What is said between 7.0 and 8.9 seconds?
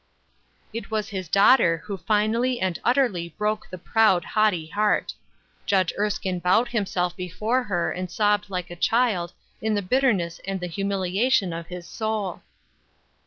before her and sobbed like a